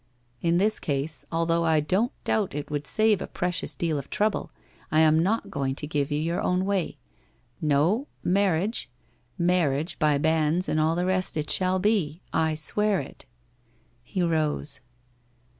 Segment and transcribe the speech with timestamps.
[0.41, 4.49] In this case, although I don't doubt it would save a precious deal of trouble,
[4.91, 6.95] I am not going to give you your WHITE ROSE OF WEARY LEAF
[7.61, 7.75] 273 own way.
[7.75, 8.89] No, marriage—
[9.53, 13.27] marriage by banns and all the rest it shall be, I swear it.'
[14.01, 14.79] He rose.